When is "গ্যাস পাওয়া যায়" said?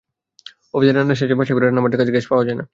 2.13-2.57